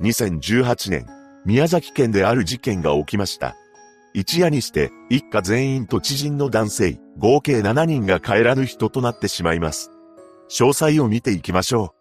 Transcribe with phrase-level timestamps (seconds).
[0.00, 1.06] 2018年、
[1.44, 3.56] 宮崎県である事件が起きました。
[4.14, 9.90] 一夜にして一家全員と知人の男性、合計7人が帰らぬ人となってしまいます。
[10.50, 11.94] 詳細を見ていきましょ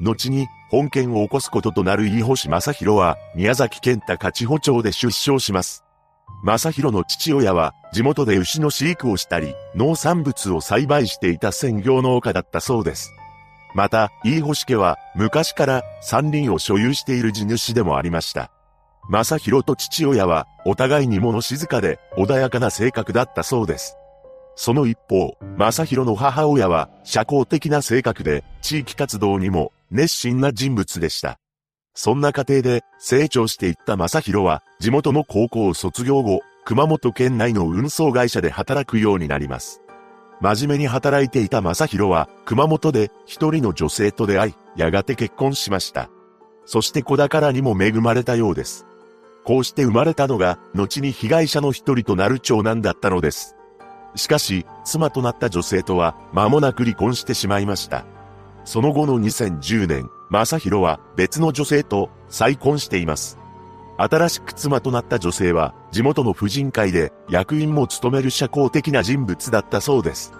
[0.00, 0.04] う。
[0.04, 5.84] 後に本件を起こすこととなる飯星正宏は宮崎県高千穂町で出生します。
[6.42, 13.12] 正宏の父親は地元で牛の飼育をしたり農産物を栽培していた専業農家だったそうです。
[13.76, 18.50] また、飯星家は昔から山林を所有している地主でもありました。
[19.10, 23.98] 正宏と父親はお互いに物静かで穏やかな性格だったそうです。
[24.54, 31.38] その一方、正宏の母親は社交的な性格で地域活動にも熱心な人物でした。
[31.92, 39.82] そんな過程で成長していった正宏は地元の高校を卒業後、熊本県内の運送会社で働くようになります。
[40.40, 46.10] 真面目に働いていた正宏は熊本で一人の女性と出会い、やがて結婚しました。
[46.64, 48.86] そして子宝にも恵まれたようです。
[49.44, 53.54] こうして生まれたのが、後に被害者の一人となる長男だったのです。
[54.16, 58.04] しかし、妻となった女性とは、間もなく離婚してしまいました。
[58.64, 63.38] その後の2010年、正宏は別の女性と再婚しています。
[63.98, 70.32] 新しく妻となった女性は、地元の婦人会で役員も務める社交的な人物だったそうです。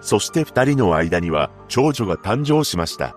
[0.00, 3.14] そして二人の間には、長女が誕生しました。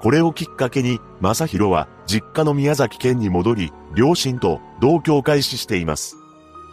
[0.00, 6.16] これをきっかけに、正宏は実家の宮崎県に戻り、両親と同居を開始しています。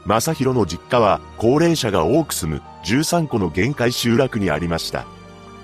[0.06, 5.06] 正宏の実家は高齢者が多く住む13個の限界集落にありました。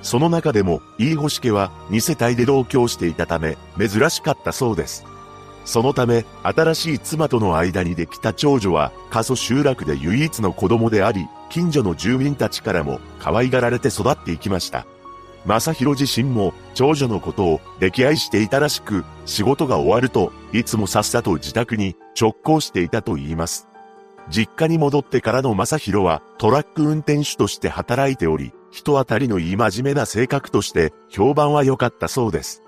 [0.01, 5.03] その中でも、飯星家は2世帯で同居していたため、珍しかったそうです。
[5.65, 14.85] そのため、新しい妻との間にできた長女は、過疎集落で唯一の子供であり、近所の住民たちからも可愛がられて育っていきました。
[15.45, 23.67] 正宏自身も長女のことを溺愛していたらしく、仕事が終わるといつもさっさと自宅に直行していたと言います。
[24.29, 32.64] 実家に戻ってからの正宏はトラック運転手として働いており、人当たりのいい真面目な性格として評判は良かったそうです。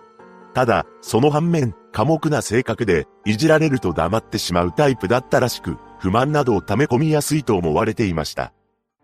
[0.57, 8.53] ただ、その反面、寡黙な性格で、いじられると黙ってしまうタイプだったらしく、不満などを溜め込みやすいと思われていました。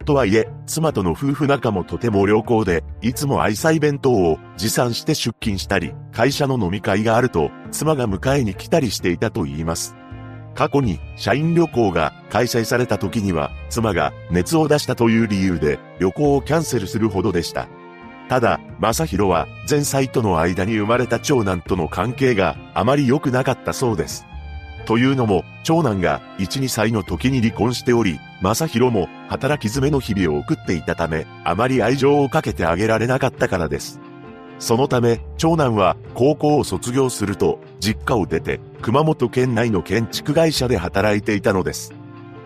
[0.04, 9.96] とはいえ、妻との夫婦仲もとても良好で、いつも愛妻弁当を持参して出勤したり、会社の飲み会があると、妻が迎えに来たりしていたと言います。
[10.56, 17.68] 過去に社員旅行が開催された時には、妻が熱を出したという理由で旅行をキャンセルするほどでした。
[18.34, 24.26] ただ、正宏は前妻との間に生まれた長男との関係があまり良くなかったそうです。
[24.88, 34.00] というのも、長男が1、2歳の時に離婚しており、正宏も働き詰めの日々を送っていたため、あまり愛情をかけてあげられなかったからです。
[34.58, 41.94] そのため、長男は高校を卒業すると、実家を出て、熊本県内の建築会社で働いていたのです。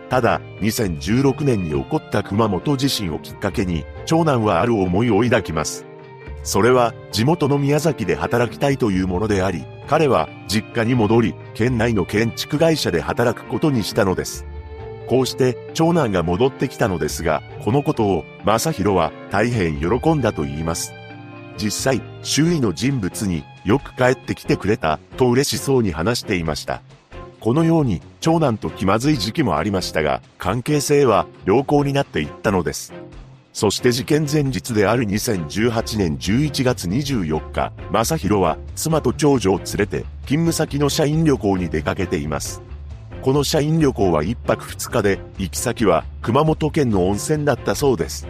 [0.10, 5.86] ただ、2016年に起こった熊本地震をきっかけに、長男はある思いを抱きます。
[6.44, 14.46] それは、地元の宮崎で働きたいというものであり、彼は実家に戻り、県内の建築会社で働くことにしたのです。
[15.08, 20.94] こうして長男が戻ってきたのですが、このことを正宏は大変喜んだと言います。
[21.58, 26.82] 実際、周囲の人物によく帰ってきてくれたと嬉しそうに話していました。
[27.48, 32.92] このように長男と気まずい時期もありましたが、関係性は良好になっていったのです。
[33.54, 42.62] そして事件前日である2018年11月24日、正宏は妻と長女を連れて勤務先の社員旅行に出かけています。
[43.22, 48.28] この社員旅行は1泊2日で、行き先は熊本県の温泉だったそうです。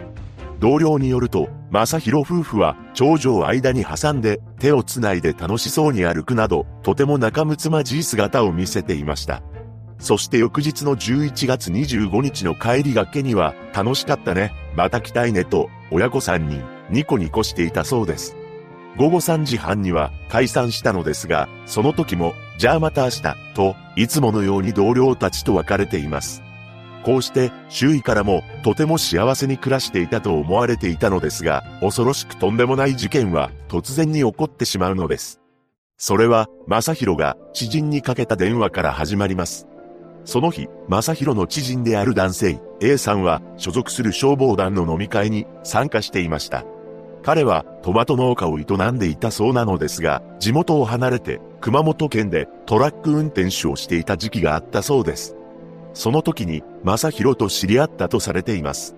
[0.58, 9.42] 同僚によると、正宏夫婦は長女を間に挟んで手をつないで楽しそうに歩くなど、とても仲睦まじい姿を見せていました。
[9.98, 18.36] そして翌日の11月25日の帰りがけには、楽しかったね、また来たいねと、親子3人、ニコニコしていたそうです。
[18.96, 23.22] 午後3時半には解散したのですが、その時も、じゃあまた明日、
[23.54, 26.42] と、いつものように同僚たちと別れています。
[27.04, 35.40] こうして、周囲からも、とても幸せに暮らしていたと思われていたのですが、恐ろしくとんでもない事件は、突然に起こってしまうのです。
[35.96, 39.66] それは、正宏が知人にかけた電話から始まります。
[40.24, 46.64] その日、正宏の知人である男性、A さんは所属する消防団の飲み会に参加していました。
[47.22, 55.34] 彼はトマト農家を営んでいたそうなのですが、地元を離れて熊本県でトラック運転手をしていた時期があったそうです。
[55.98, 58.94] その時に正宏と知り合ったとされています。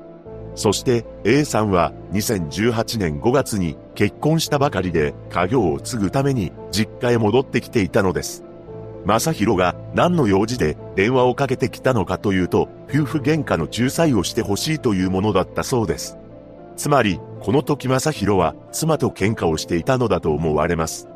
[0.54, 8.44] そして A さんは2018年5月に結婚したばかりで家業を継ぐために実家へ戻ってきていたのです。
[9.06, 16.18] 正宏が何の用事で電話をかけてきたのかというと、夫婦喧嘩の仲裁をしてほしいというものだったそうです。
[16.76, 21.08] つまり、この時正宏は妻と喧嘩をしていたのだと思われます。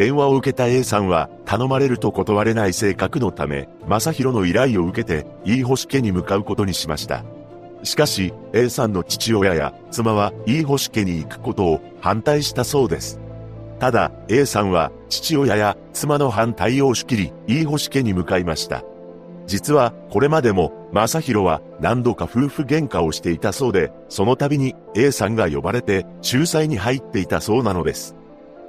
[0.00, 7.22] 電話を受けた A さんは頼まれると断れない性格のため、正宏の依頼を受けて、飯星家に向かうことにしました。
[7.82, 13.20] しかし、A さんの父親や妻は飯星家に行くことを反対したそうです。
[13.78, 18.82] ただ、A さんは父親や妻の反対を押し切り、飯星家に向かいました。
[19.46, 28.16] 実は、これまでも、正宏は何度か夫婦喧嘩をしていたそうで、その度に A さんが呼ばれて、仲裁に入っていたそうなのです。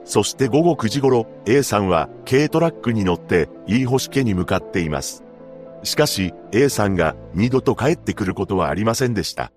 [0.04, 5.24] そして午後9時頃、A さんは軽トラックに乗って、飯星家に向かっています。
[5.84, 9.52] しかし、A さんが二度と帰ってくることはありませんでした。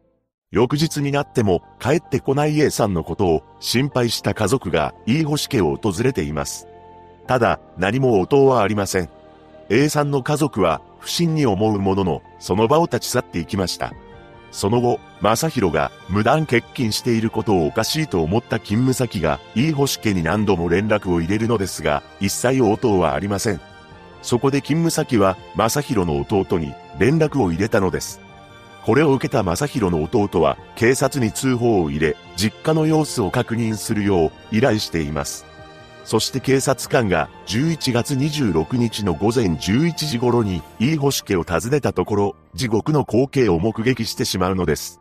[0.50, 6.68] 翌日になっても帰ってこない A さんのことを心配した家族が飯星家を訪れています。
[7.26, 9.08] ただ、何も応答はありません。
[9.70, 13.94] A さんの家族は不審に思うものの、その場を立ち去っていきました。
[14.54, 23.60] その後、正宏が無断欠勤していることをおかしいと思った勤務先が、飯星家に何度も連絡を入れるのですが、一切応答はありません。
[24.22, 28.20] そこで勤務先は、正宏の弟に連絡を入れたのです。
[28.84, 35.46] これを受けた正宏の弟は、警察に通報を入れ、実家の様子を確認するよう依頼しています。
[36.04, 45.00] そして警察官が11月26日の午前11時頃に飯星家を訪ねたところ、地獄の光景を目撃してしまうのです。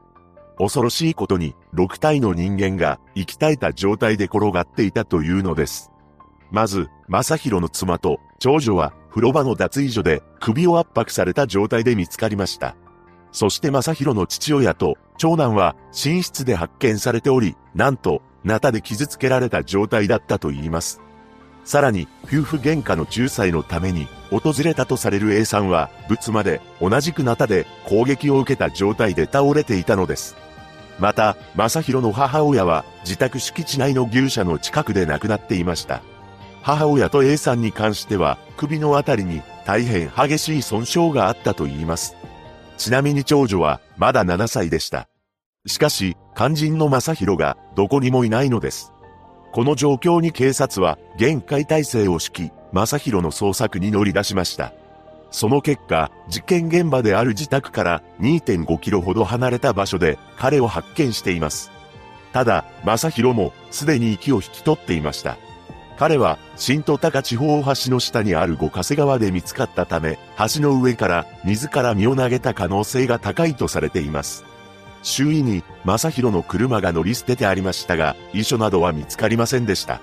[0.58, 5.92] 恐ろしいことに、6体の人間が生き絶えた状態で転がっていたというのです。
[6.52, 12.76] まず、正宏の妻と長女は風呂場の脱衣所で首を圧迫された状態で見つかりました。
[13.32, 21.02] そして正宏の父親と長男は寝室で発見されており、なんとナタで傷つけられた状態だったと言います。
[21.66, 30.36] さらに、夫婦喧嘩の仲裁のために、訪れたとされる A さんは、仏間で、同じくナタで攻撃を受けた状態で倒れていたのです。
[31.00, 36.02] また、正宏の母親は、自宅敷地内の牛舎の近くで亡くなっていました。
[36.62, 42.16] 母親と A さんに関しては、首のあたりに大変激しい損傷があったと言います。
[42.78, 45.08] ちなみに長女は、まだ7歳でした。
[45.66, 48.92] しかし、肝心の正宏がどこにもいないのです。
[49.54, 54.74] この状況に警察は限界体制を敷き、正宏の捜索に乗り出しました。
[55.32, 61.72] その結果、事件現場である自宅から2.5キロほど離れた場所で彼を発見しています。
[62.34, 65.38] ただ、正宏もすでに息を引き取っていました。
[65.98, 70.20] 彼は新都高地方橋の下にある五ヶ瀬川で見つかったため、
[70.54, 74.44] 橋の上から自ら身を投げた可能性が高いとされています。
[75.04, 80.02] 周囲に正宏の車が乗り捨ててありましたが、遺書などは見つかりませんでした。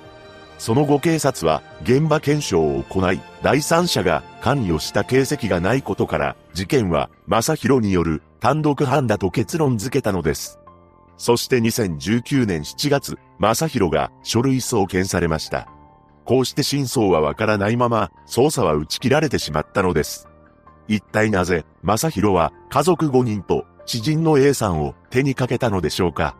[0.59, 10.59] その後警察は現場検証を行い、第三者が関与した形跡がないことから、事件は正宏による単独犯だと結論付けたのです。
[11.17, 15.67] そして2019年7月、正宏が書類送検されました。
[16.27, 20.29] こうして真相はわからないまま、捜査は打ち切られてしまったのです。
[20.89, 26.37] 一体なぜ、正宏は家族5人と知人の A さんを手にかけたのでしょうか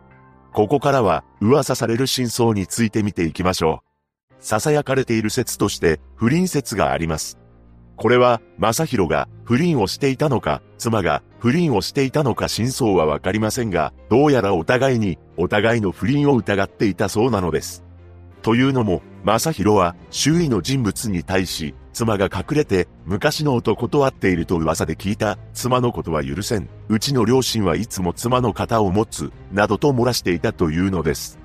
[0.53, 3.83] ここからは噂される真相について見ていきましょ
[4.31, 4.41] う。
[4.41, 7.37] 囁かれている説として不倫説があります。
[7.97, 17.83] これは、正宏が不倫をしていたのか、妻が不倫をしていたのか真相はわかりませんが、どうやらお互いに、お互いの不倫を疑っていたそうなのです。
[18.41, 26.69] というのも、正宏は周囲の人物に対し、妻が隠れて昔の男と会っていると噂で聞いた妻のことは許せん。
[26.87, 31.37] うちの両親はいつも妻の肩を持つ、などと漏らしていたというのです。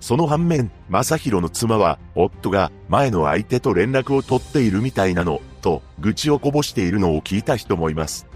[0.00, 8.26] その反面、正宏の妻は、夫が前の相手と連絡を取っているみたいなの、と愚痴をこぼしているのを聞いた人もいます。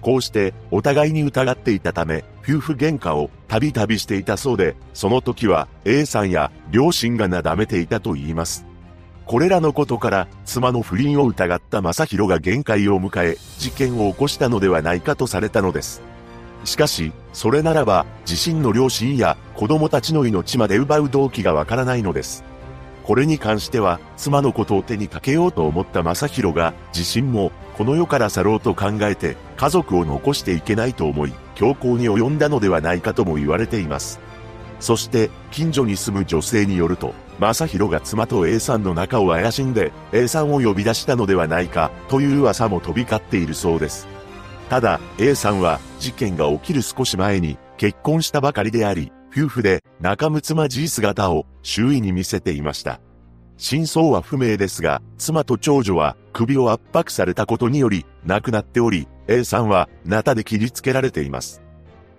[0.00, 8.64] こうしてお互いに疑っていたため、夫婦喧嘩をたびたびしていたそうで、その時は A さんや両親がなだめていたと言います。
[9.26, 16.00] これらのことから、妻の不倫を疑った正宏が限界を迎え、事件を起こしたのではないかとされたのです。
[16.64, 22.42] しかし、それならば、自身の両親や子供たちの命まで奪う動機がわからないのです。
[23.08, 34.20] これに関しては、妻のことを手にかけようと思った正宏が、自身も、この世から去ろうと考えて、家族を残していけないと思い、強行に及んだのではないかとも言われています。
[34.78, 44.06] そして、近所に住む女性によると、正宏が妻と A さんの仲を怪しんで、A さんを呼び出したのではないか、という噂も飛び交っているそうです。
[44.68, 53.00] ただ、A さんは、事件が起きる少し前に、結婚したばかりであり、夫婦で仲睦まじい姿を周囲に見せていました。
[53.56, 61.60] 真相は不明ですが、妻と長女は首を圧迫されたことにより亡くなっており、A さんはナタで切りつけられています。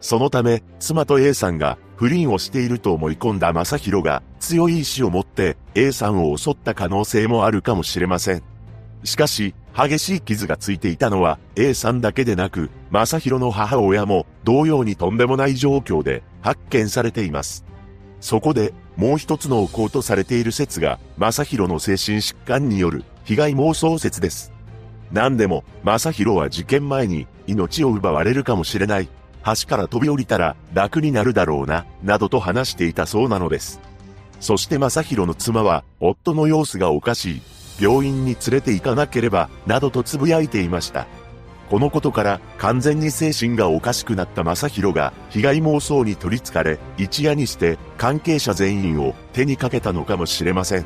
[0.01, 8.43] そのため、妻と A さんが不倫をしていると思い込んだ正宏が強い意志を持って A さんを襲った可能性もあるかもしれません。
[9.03, 9.55] しかし、
[9.87, 17.63] 激しい傷がついていたのは A さんだけでなく、正宏の母親も同様にとんでもない状況で発見されています。
[18.19, 24.51] そこで、もう一つの起ことされている説が、正宏の精神疾患による被害妄想説です。
[25.13, 29.07] 何でも、正宏は事件前に命を奪われるかもしれない。
[29.45, 33.79] 橋から飛び降りたら楽になるだろうな、などと話していたそうなのです。
[34.41, 37.58] そして正宏の妻は、夫の様子がおかしい。
[37.79, 41.07] 病院に連れて行かなければ、などと呟いていました。
[41.69, 50.85] このことから完全に精神がおかしくなった正宏が被害妄想に取り憑かれ、一夜にして関係者全員を手にかけたのかもしれません。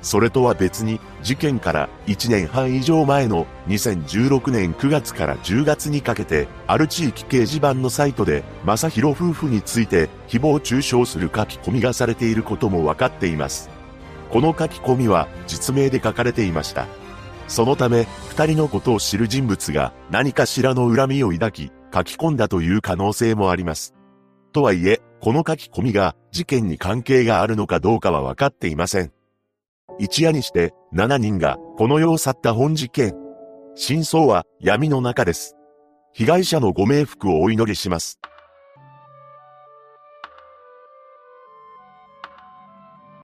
[0.00, 13.73] それとは別に事件から1年半以上前の2016年9月から10月にかけて、ある地域掲示板のサイトで正宏夫婦について誹謗中傷する書き込みがされていることも分かっています。
[14.34, 16.88] この書き込みは実名で書かれていました。
[17.46, 23.94] そのため、二人のことを知る人物が何かしらの恨みを抱き、書き込んだという可能性もあります。
[24.52, 29.12] とはいえ、この書き込みが事件に関係があるのかどうかは分かっていません。
[30.00, 33.14] 一夜にして7人がこの世を去った本事件。
[33.76, 35.54] 真相は闇の中です。
[36.12, 38.18] 被害者のご冥福をお祈りします。